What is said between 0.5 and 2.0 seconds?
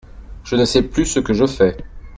ne sais plus ce que je fais!